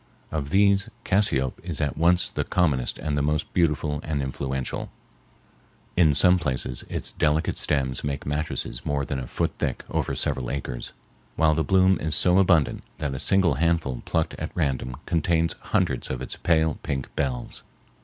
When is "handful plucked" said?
13.57-14.33